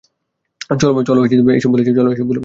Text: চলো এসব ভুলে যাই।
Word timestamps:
চলো 0.79 1.19
এসব 1.57 1.69
ভুলে 1.71 1.83
যাই। 1.87 2.39